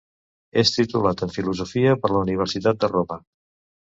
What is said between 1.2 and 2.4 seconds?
en filosofia per la